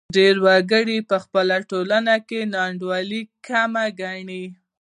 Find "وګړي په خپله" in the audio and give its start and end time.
0.45-1.55